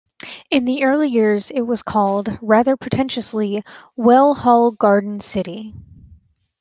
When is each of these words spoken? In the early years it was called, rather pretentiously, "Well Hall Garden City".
In 0.49 0.65
the 0.65 0.85
early 0.85 1.09
years 1.09 1.51
it 1.51 1.61
was 1.61 1.83
called, 1.83 2.35
rather 2.41 2.75
pretentiously, 2.75 3.63
"Well 3.95 4.33
Hall 4.33 4.71
Garden 4.71 5.19
City". 5.19 5.75